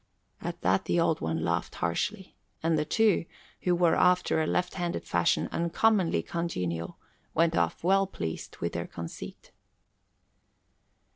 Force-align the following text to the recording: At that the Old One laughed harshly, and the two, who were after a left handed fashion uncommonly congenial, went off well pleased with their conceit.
At 0.41 0.61
that 0.61 0.85
the 0.85 0.99
Old 0.99 1.21
One 1.21 1.43
laughed 1.43 1.75
harshly, 1.75 2.35
and 2.63 2.75
the 2.75 2.85
two, 2.85 3.25
who 3.61 3.75
were 3.75 3.93
after 3.93 4.41
a 4.41 4.47
left 4.47 4.73
handed 4.73 5.05
fashion 5.05 5.47
uncommonly 5.51 6.23
congenial, 6.23 6.97
went 7.35 7.55
off 7.55 7.83
well 7.83 8.07
pleased 8.07 8.57
with 8.57 8.73
their 8.73 8.87
conceit. 8.87 9.51